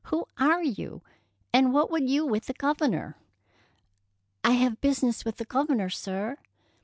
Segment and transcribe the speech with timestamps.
[0.05, 1.03] Who are you,
[1.53, 3.17] and what would you with the Governor?""
[4.43, 6.37] I have business with the Governor, sir."